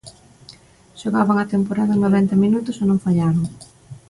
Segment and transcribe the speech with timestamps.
[0.99, 3.43] Xogaban a temporada en noventa minutos e non fallaron.